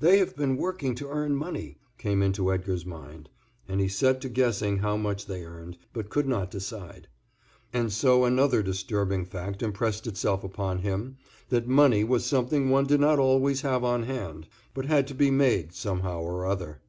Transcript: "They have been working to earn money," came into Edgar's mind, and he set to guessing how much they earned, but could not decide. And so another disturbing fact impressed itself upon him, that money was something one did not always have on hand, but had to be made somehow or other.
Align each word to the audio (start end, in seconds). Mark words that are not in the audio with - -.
"They 0.00 0.16
have 0.16 0.34
been 0.34 0.56
working 0.56 0.94
to 0.94 1.10
earn 1.10 1.36
money," 1.36 1.76
came 1.98 2.22
into 2.22 2.50
Edgar's 2.50 2.86
mind, 2.86 3.28
and 3.68 3.80
he 3.82 3.86
set 3.88 4.18
to 4.22 4.30
guessing 4.30 4.78
how 4.78 4.96
much 4.96 5.26
they 5.26 5.44
earned, 5.44 5.76
but 5.92 6.08
could 6.08 6.26
not 6.26 6.50
decide. 6.50 7.06
And 7.70 7.92
so 7.92 8.24
another 8.24 8.62
disturbing 8.62 9.26
fact 9.26 9.62
impressed 9.62 10.06
itself 10.06 10.42
upon 10.42 10.78
him, 10.78 11.18
that 11.50 11.68
money 11.68 12.02
was 12.02 12.24
something 12.24 12.70
one 12.70 12.86
did 12.86 13.00
not 13.00 13.18
always 13.18 13.60
have 13.60 13.84
on 13.84 14.04
hand, 14.04 14.48
but 14.72 14.86
had 14.86 15.06
to 15.08 15.14
be 15.14 15.30
made 15.30 15.74
somehow 15.74 16.22
or 16.22 16.46
other. 16.46 16.80